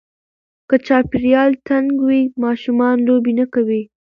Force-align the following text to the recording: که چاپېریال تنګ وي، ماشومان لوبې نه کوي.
که 0.69 0.75
چاپېریال 0.87 1.51
تنګ 1.67 1.89
وي، 2.07 2.21
ماشومان 2.43 2.97
لوبې 3.07 3.33
نه 3.39 3.45
کوي. 3.53 3.81